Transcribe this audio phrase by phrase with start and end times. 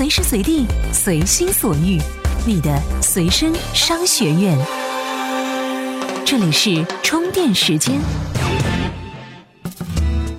[0.00, 0.64] 随时随地，
[0.94, 1.98] 随心所欲，
[2.46, 4.56] 你的随身商学院。
[6.24, 8.00] 这里是充电时间。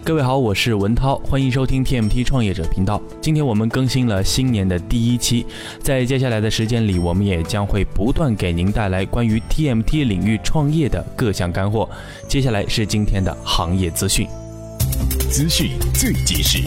[0.03, 2.99] 各位好，我是文涛，欢迎收听 TMT 创业者频道。
[3.21, 5.45] 今天我们更新了新年的第一期，
[5.83, 11.87] 在接下来的时间里，我们也将会不断给您带来关于 TMT 领域创业的各项干货。
[12.27, 14.27] 接下来是今天的行业资讯，
[15.29, 16.57] 资讯最及时。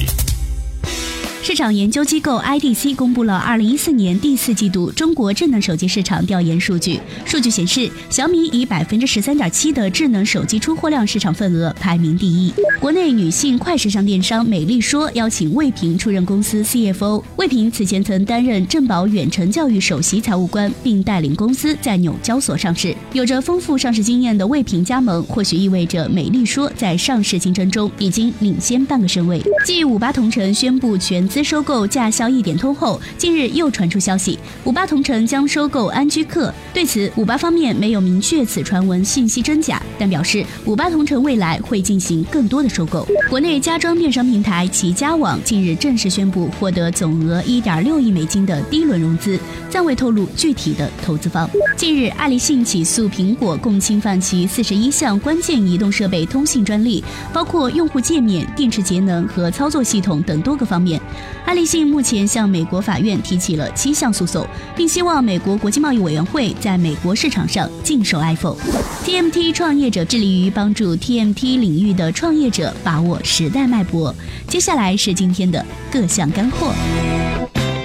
[1.44, 6.98] 市场研究机构 IDC 公布了2014年第四季度中国智能手机市场调研数据。
[7.26, 12.50] 数据显示，小米以百分之十三点七的智能手机出货量市场份额排名第一。
[12.80, 17.22] 国内女性快时尚电商美丽说邀请魏平出任公司 CFO。
[17.36, 22.96] 魏平此前曾担任正保远程教育首席财务官，并带领公司在纽交所上市。
[23.12, 29.42] 有着丰富上市经验的魏平加盟，或许意味着美丽说在上市竞争中已经领先半个身位。
[29.62, 31.28] 继五八同城宣布全。
[31.34, 36.54] 资收购驾销一点通后，近日又传出消息，五八同城将收购安居客。
[36.72, 43.04] 对此，五八方面没有明确此传闻信息真假，但表示五八同城未来会进行更多的收购。
[43.28, 49.36] 国内家装电商平台齐家网近日正式宣布获得总额一点六亿美金的第一轮融资，
[49.68, 51.50] 暂未透露具体的投资方。
[51.76, 61.00] 近日，爱立信起诉苹果，共侵犯其四十一项关键移动设备通信专利，包括用户界面、电池节能和操作系统等多个方面。
[61.44, 68.56] 爱立信目前向美国法院提起了七项诉讼，并希望美国国际贸易委员会在美国市场上禁售 iPhone。
[69.04, 74.14] TMT 创业者致力于帮助 TMT 领域的创业者把握时代脉搏。
[74.48, 76.72] 接下来是今天的各项干货。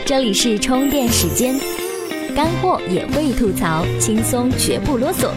[0.05, 1.59] 这里是充电时间，
[2.35, 5.29] 干货也会吐槽，轻松绝不啰嗦。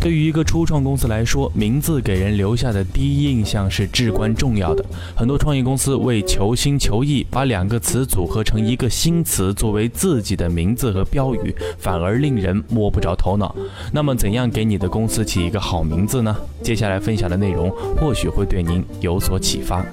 [0.00, 4.82] 对于一个初创公司来说，名字给人留下的第一印象是至关重要的。
[5.14, 13.54] 很多创业公司为求新求异，把两个词组合成一个新词作为自己的名字和标语，反而令人摸不着头脑。
[13.92, 16.34] 那么，怎样给你的公司起一个好名字呢？
[16.62, 19.84] 接下来分享的内容或许会对您有所启发。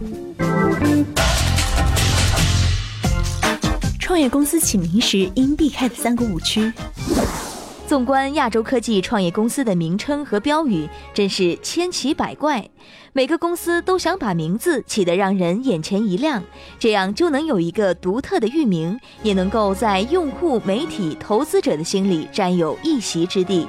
[4.00, 6.72] 创业公司起名时应避开的三个误区。
[7.88, 12.70] 纵观亚洲科技创业公司的名称和标语，真是千奇百怪。
[13.14, 16.44] 每个公司都想把名字起得让人眼前一亮，
[16.78, 23.66] 这样就能有一个独特的域名，也能够在用户、媒体、投资者的心里占有一席之地。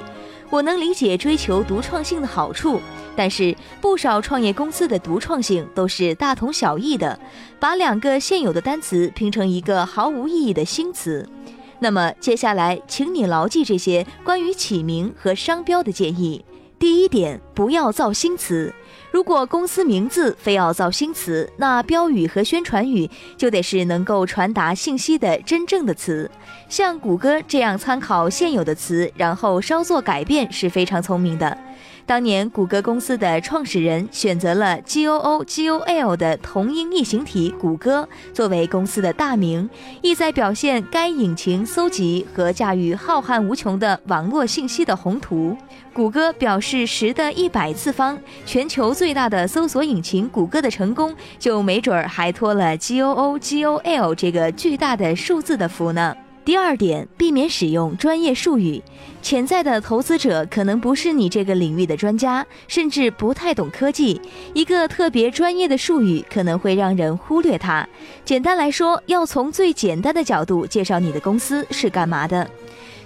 [0.49, 2.81] 我能理解追求独创性的好处，
[3.15, 7.17] 但是不少创业公司的独创性都是大同小异的，
[7.57, 11.25] 把两个现有的单词拼成一个毫无意义的新词。
[11.79, 16.43] 那么接下来，请你牢记这些关于起名和商标的建议。
[16.77, 18.73] 第一点，不要造新词。
[19.11, 26.29] 如果公司名字非要造新词，那标语和宣传语就得是能够传达信息的真正的词。
[26.69, 31.57] 像谷歌这样参考现有的词，然后稍作改变，是非常聪明的。
[32.09, 39.69] 当年谷歌公司的创始人选择了 G O O G O L 的同音异形体“谷歌”作为公司的大名，
[40.01, 45.55] 意在表现该引擎搜集和驾驭浩瀚无穷的网络信息的宏图。
[45.93, 56.15] 谷歌表示十的一百次方，全球最大的搜索引擎谷歌的成功，就没准儿还托了 G O O G O L 这个巨大的数字的福呢。
[56.49, 58.81] 第二点，避免使用专业术语。
[59.21, 64.19] 潜在的投资者可能不是你这个领域的专家，甚至不太懂科技。
[64.55, 67.87] 一个特别专业的术语可能会让人忽略它。
[68.25, 72.49] 简单来说，要从最简单的角度介绍你的公司是干嘛的。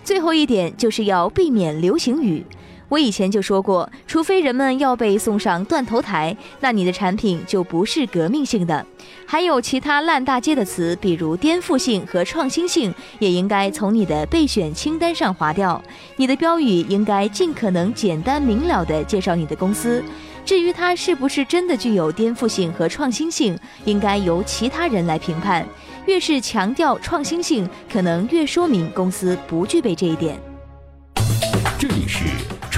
[0.06, 2.46] 最后一点就是要避免流行语。
[2.94, 8.86] 我以前就说过，除非人们要被送上断头台，那你的产品就不是革命性的。
[9.26, 15.84] 还有其他烂大街的词，比如颠覆性和创新性，也应该从你的备选清单上划掉。
[16.18, 20.04] 你的标语应该尽可能简单明了地介绍你的公司。
[20.46, 25.66] 至于它是不是真的具有颠覆性和创新性，应该由其他人来评判。
[26.06, 30.40] 越是强调创新性，可能越说明公司不具备这一点。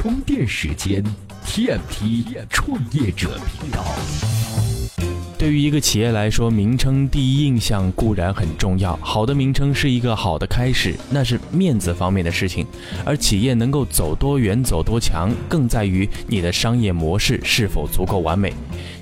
[0.06, 1.04] 充电时间
[1.48, 3.84] ，TMT 创业者频道。
[5.36, 8.96] 对于一个企业来说，名称第一印象固然很重要。
[9.02, 12.68] 好的名称是一个好的开始，那是面子方面的事情。
[13.04, 18.54] 而企业能够走多远、走多强，更在于你的商业模式是否足够完美。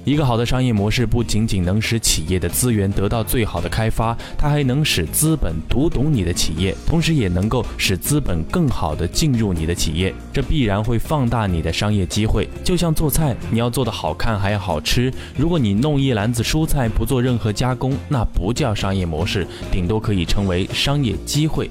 [0.06, 10.12] 一个好的商业模式不仅仅能使企业的资源得到最好的开发，它还能使资本读懂你的企业，同时也能够使资本更好的进入你的企业。
[10.34, 12.50] 这必然会放大你的商业机会。
[12.64, 15.14] 就像做菜，你要做的好看还要好吃。
[15.38, 21.70] 如果你弄一篮篮子蔬菜，不做任何加工，那不叫商业模式，顶多可以称为商业机会。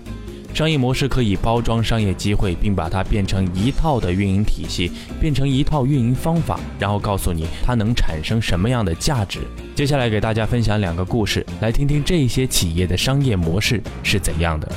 [0.55, 9.41] 商业模式可以包装商业机会，并把它变成一套的运营体系，变成一套运营方法，然后告诉你它能产生什么样的价值。
[9.75, 14.71] 接下来给大家分享两个故事，来听听这些企业的商业模式是怎样的。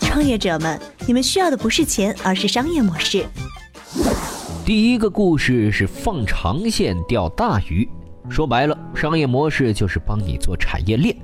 [0.00, 3.26] 创业者们，你们需要的不是钱，而是商业模式。
[4.64, 7.86] 第一个故事是放长线钓大鱼，
[8.30, 11.14] 说白了，商业模式就是帮你做产业链。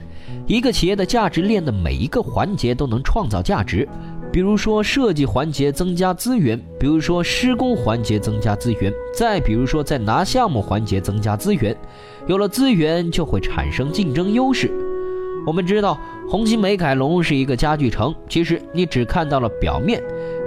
[0.49, 3.87] 一个企业的价值链的每一个环节都能创造价值，
[4.33, 11.77] 比如说设计环节增加资源，比如说施工环节增加资源，再比如说在拿项目环节增加资源。
[12.27, 14.71] 有了资源就会产生竞争优势。
[15.47, 20.03] 我们知道红星美凯龙是一个家具城，其实你只看到了表面。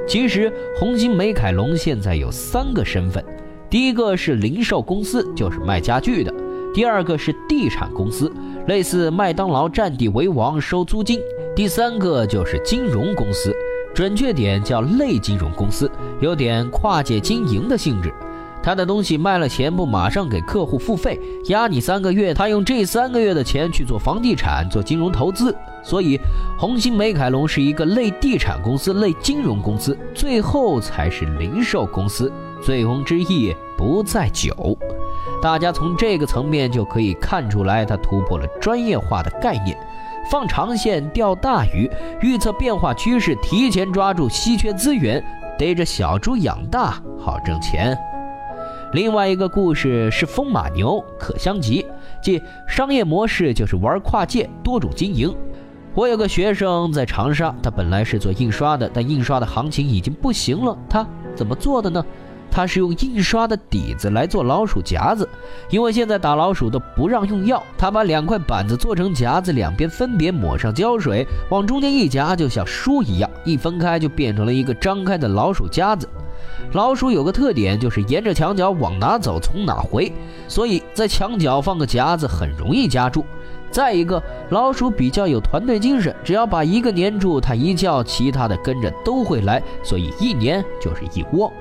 [0.07, 3.23] 其实红星美凯龙现在有三个身份，
[3.69, 6.33] 第一个是零售公司，就是卖家具的；
[6.73, 8.31] 第二个是地产公司。
[8.67, 11.19] 类似麦当劳占地为王收租金，
[11.55, 13.51] 第三个就是金融公司，
[13.93, 15.89] 准确点叫类金融公司，
[16.19, 18.13] 有点跨界经营的性质。
[18.63, 25.53] 他的东西卖了钱不马上给客户付费，压你三个月，他用这三个月的钱去做房地产、做金融投资。
[25.83, 26.19] 所以，
[26.59, 32.31] 红星美凯龙是一个类地产公司、类金融公司，最后才是零售公司。
[32.61, 34.77] 醉翁之意不在酒。
[35.41, 39.75] 大家从这个层面就可以看出来，它突破了专业化的概念，
[40.29, 41.89] 放长线钓大鱼，
[42.21, 45.23] 预测变化趋势，提前抓住稀缺资源，
[45.57, 47.97] 逮着小猪养大，好挣钱。
[48.93, 51.85] 另外一个故事是风马牛可相及，
[52.21, 55.33] 即商业模式就是玩跨界，多种经营。
[55.95, 61.05] 我有个学生在长沙，他本来是做印刷的，但印刷的行情已经不行了，他
[61.35, 62.05] 怎么做的呢？
[62.51, 65.27] 他是用印刷的底子来做老鼠夹子，
[65.69, 67.63] 因为现在打老鼠都不让用药。
[67.77, 76.07] 他把两块板子做成夹子，两边分别抹上胶水，往中间一夹，就像书一样，一分开就变成了一个张开的老鼠夹子。
[76.73, 80.11] 老鼠有个特点，就是沿着墙角往哪走从哪回，
[80.47, 83.25] 所以在墙角放个夹子很容易夹住。
[83.69, 91.51] 再一个，老鼠比较有团队精神，只要把一个粘住，它一叫，其他的跟着都会来，所以一粘就是一窝。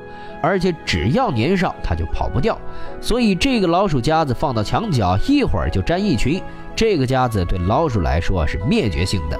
[0.42, 2.58] 而且只要粘上，它就跑不掉。
[3.00, 6.40] 所以这个老鼠夹子放到墙角，一会儿就粘一群。
[6.74, 9.38] 这个夹子对老鼠来说是灭绝性的。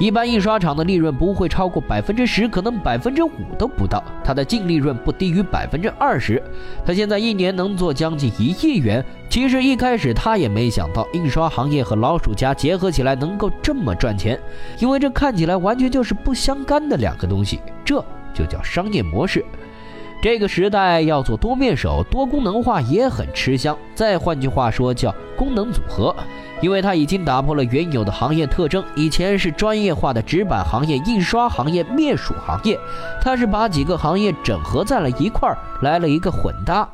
[0.00, 4.00] 一般印刷厂的利润不会超过百分之十，可能百分之五都不到。
[4.22, 6.40] 它的净利润不低于百分之二十。
[6.86, 9.04] 它现在一年能做将近一亿元。
[9.28, 14.38] 其实一开始他也没想到印刷行业和老鼠夹结合起来能够这么赚钱，
[14.78, 17.58] 因为这看起来完全就是不相干的两个东西。
[17.84, 19.44] 这就叫商业模式。
[20.20, 23.76] 这个时代要做多面手、多功能化也很吃香。
[23.94, 26.14] 再换句话说，叫功能组合，
[26.60, 28.82] 因为它已经打破了原有的行业特征。
[28.96, 32.76] 以前是专业化的纸板行业、印刷行业、面鼠行业，
[33.22, 36.88] 它是把几个行业整合在了一块儿，来了一个混搭。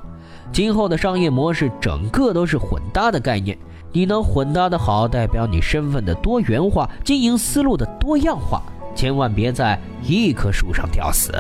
[0.53, 3.57] 今后的商业模式整个都是混搭的概念。
[3.91, 8.61] 你能混搭的好，代表你身份的多元化、经营思路的多样化。
[8.95, 11.33] 千万别在一棵树上吊死。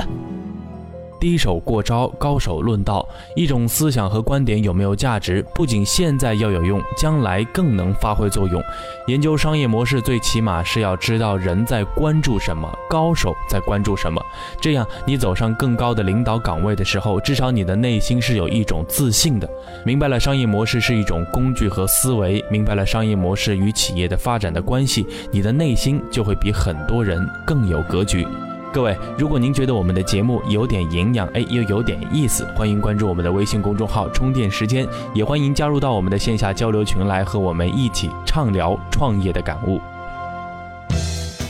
[1.25, 3.09] 低手过招，高手论道。
[3.35, 8.63] 一种思想和观点有没有价值，不仅现在要有用，将来更能发挥作用。
[9.07, 14.23] 研究商业模式，最起码是要知道人在关注什么，高手在关注什么。
[14.61, 19.49] 这样，你走上更高的领导岗位的时候，至少你的内心是有一种自信的。
[19.83, 28.27] 明白了商业模式是一种工具和思维，明白了商业模式与企业的发展的关系，你的内心就会比很多人更有格局。
[28.75, 39.81] 各位，如果您觉得我们的节目有点营养，哎，又有点意思，欢迎关注我们的微信公众号“充电时间”，也欢迎加入到我们的线下交流群来和我们一起畅聊创业的感悟。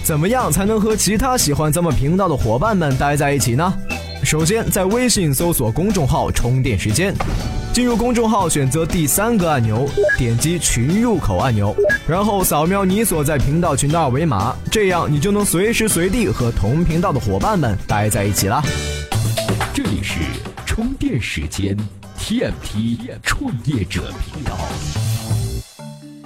[0.02, 3.72] 怎么样才能和其他喜欢咱们频道的伙伴们待在一起呢？
[4.22, 7.14] 首先，在微信搜索公众号“充电时间”。
[7.74, 9.84] 进入公众号，选择第三个按钮，
[10.16, 11.74] 点击群入口按钮，
[12.06, 18.62] 然后扫描你所在频道群的二维码，这样你就能随时随地和同频道的伙伴们待在一起啦。
[19.74, 20.20] 这里是
[20.64, 21.76] 充电时间
[22.16, 24.56] ，TMT 创业者频道。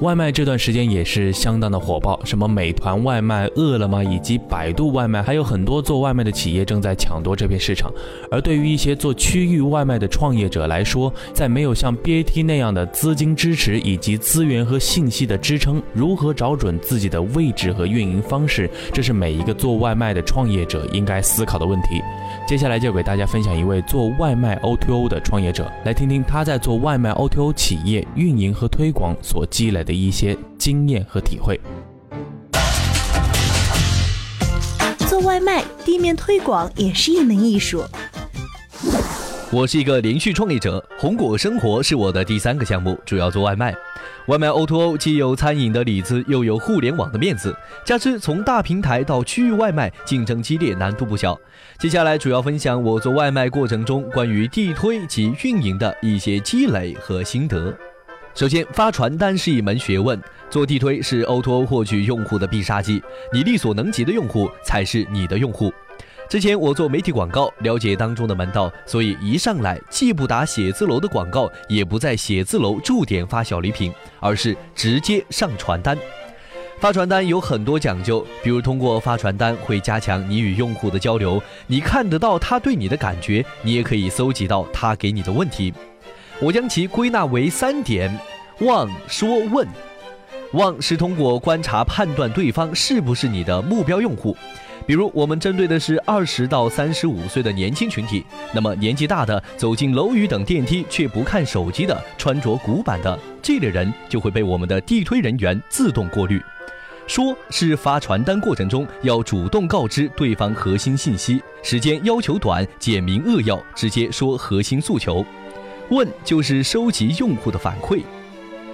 [0.01, 7.93] 外卖这段时间也是相当的火爆，什么美团外卖、饿了么以及百度外卖，还有很多做外卖的企业正在抢夺这片市场。
[8.31, 22.01] 而对于一些做区域外卖的创业者来说，在没有像 BAT 那样的资金支持以及资源和信息的支撑，如何找准自己的位置和运营方式，这是每一个做外卖的创业者应该思考的问题。
[22.47, 31.59] 接下来就给大家分享一位做外卖 O2O 的创业者，来听听他在做外卖 O2O 企业运营和推广所积累的一些经验和体会。
[35.09, 37.83] 做外卖地面推广也是一门艺术。
[39.51, 43.75] 我是一个连续创业者，红果生活是我的第三个项目，主要做外卖。
[44.27, 51.35] 外卖 O2O 既有餐饮的里子，又有互联网的面子，加之从大平台到区域外卖竞争激烈，难度不小。
[51.79, 57.75] 接下来主要分享我做外卖过程中关于地推及运营的一些积累和心得。
[58.39, 60.17] 首先，发传单是一门学问，
[60.49, 63.03] 做地推是 O2O 获取用户的必杀技，
[63.33, 65.73] 你力所能及的用户才是你的用户。
[66.29, 75.99] 之前我做媒体广告，了解当中的门道，所以一上来既不打写字楼的广告，也不在写字楼驻点发小礼品，而是直接上传单。
[76.79, 85.75] 发传单有很多讲究，比如通过发传单会加强你与用户的交流，你看得到他对你的感觉，你也可以搜集到他给你的问题。
[86.41, 88.17] 我将其归纳为三点：
[88.61, 89.67] 望、说、问。
[90.53, 94.37] 望是通过观察判断对方是不是你的目标用户。
[94.87, 106.41] 比如，我们针对的是二十到三十五岁的年轻群体，那么年纪大的走进楼宇等电梯却不看手机的，穿着古板的这类人，就会被我们的地推人员自动过滤。
[107.09, 115.25] 说是发传单过程中要主动告知对方核心信息，时间要求短，简明扼要，直接说核心诉求。
[115.91, 118.03] 问就是收集用户的反馈，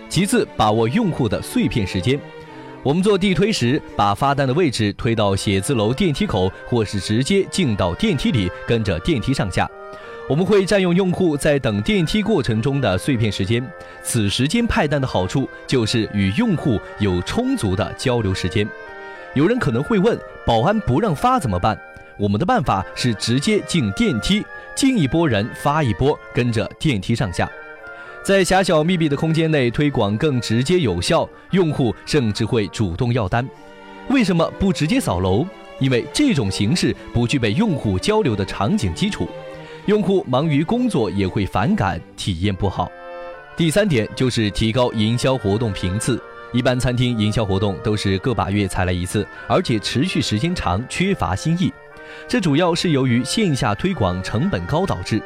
[0.08, 2.18] 其次把握用户的碎片时间。
[2.82, 9.70] 我们做地推时，把发单的位置推到写字楼电梯口，或是直接进到电梯里，跟着电梯上下。
[10.28, 13.64] 我们会占用用户在等电梯过程中的碎片时间，
[14.02, 18.68] 此时间派单的好处就是与用户有充足的交流时间。
[19.34, 21.78] 有人可能会问，保安不让发怎么办？
[22.18, 24.44] 我们的办法是直接进电梯，
[24.76, 27.50] 进一波人发一波，跟着电梯上下。
[28.22, 33.46] 在狭小密闭的空间内推广更直接有效，用户甚至会主动要单。
[34.08, 35.46] 为什么不直接扫楼？
[35.80, 39.28] 因为这种形式不具备用户交流的场景基础，
[39.86, 42.90] 用户忙于工作也会反感，体验不好。
[43.56, 46.22] 第三点就是提高营销活动频次。
[46.52, 51.72] 一般餐厅营销活动都是个把月才来一次，而且持续时间长，缺乏新意。
[52.26, 55.22] 这主要是由于线下推广成本高导致。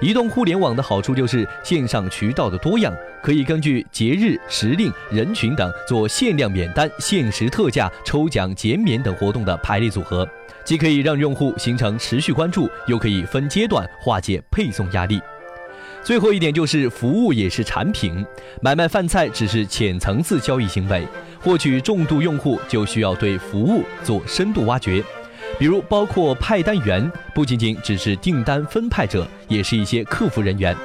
[0.00, 10.28] 移动互联网的好处就是线上渠道的多样，可以根据节日、时令、人群等做限量免单、限时特价、抽奖减免等活动的排列组合，
[10.64, 15.20] 既可以让用户形成持续关注，又可以分阶段化解配送压力。
[16.04, 18.24] 最后一点就是服务也是产品，
[18.62, 21.04] 买卖饭菜只是浅层次交易行为，
[21.40, 25.02] 获取重度用户就需要对服务做深度挖掘。
[25.58, 30.76] 比如，包括派单员，不仅仅只是订单分派者，也是一些客服人员。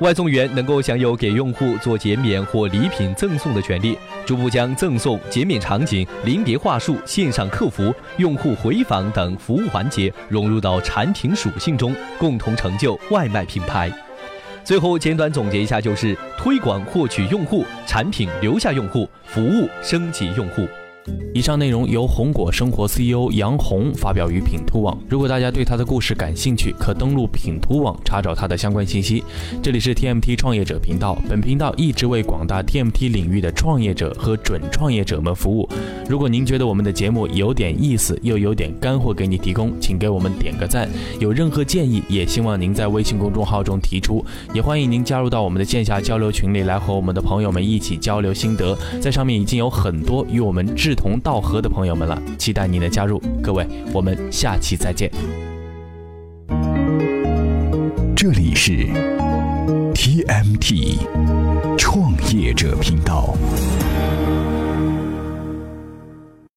[0.00, 3.96] 外送员能够享有给用户做减免或礼品赠送的权利，
[4.26, 13.90] 逐步将赠送、减免场景、临别话术、线上客服、用户回访等服务环节融入到产品属性中，共同成就外卖品牌。
[14.64, 20.68] 最后简短总结一下，就是推广获取用户，产品留下用户，服务升级用户。
[21.34, 24.98] 以上内容由红果生活 CEO 杨红发表于品图网。
[25.08, 29.22] 如果大家对他的故事感兴趣，可登录品图网查找他的相关信息。
[29.62, 35.68] 这里是 TMT 创业者频道，本频道一直为广大 TMT 领域的创业者和准创业者们服务。
[36.08, 40.88] 如果您觉得我们的节目有点意思，又有点干货给你提供，请给我们点个赞。
[41.20, 44.24] 有任何建议，也希望您在微信公众号中提出。
[44.52, 48.76] 也欢迎您加入到我们的线下交流群里来，和我们的朋友们一起交流心得。
[49.00, 53.22] 在上面已经有很多与我们志同道合的朋友们了，期待您的加入。
[53.40, 53.64] 各位，
[53.94, 55.08] 我们下期再见。
[58.16, 58.72] 这里是
[59.94, 60.98] TMT
[61.78, 63.36] 创业者频道。